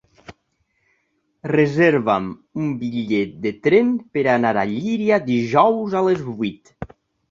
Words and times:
Reserva'm 1.51 2.27
un 2.63 2.73
bitllet 2.81 3.37
de 3.47 3.55
tren 3.69 3.95
per 4.17 4.27
anar 4.41 4.57
a 4.59 4.67
Llíria 4.75 5.25
dijous 5.33 5.99
a 5.99 6.07
les 6.11 6.31
vuit. 6.37 6.79